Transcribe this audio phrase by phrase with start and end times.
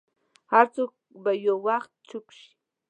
[0.53, 0.91] هر څوک
[1.23, 2.49] به یو وخت چوپ شي.